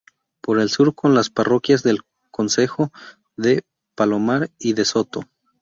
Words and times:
Por 0.41 0.57
el 0.59 0.69
sur 0.71 0.95
con 0.95 1.13
las 1.13 1.29
parroquias 1.29 1.83
del 1.83 1.99
concejo 2.31 2.91
de 3.37 3.61
Palomar 3.95 4.49
y 4.57 4.73
de 4.73 4.85
Soto. 4.85 5.25